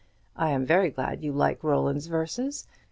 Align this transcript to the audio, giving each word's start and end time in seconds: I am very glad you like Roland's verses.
I 0.35 0.49
am 0.49 0.65
very 0.65 0.89
glad 0.89 1.21
you 1.23 1.31
like 1.31 1.63
Roland's 1.63 2.07
verses. 2.07 2.65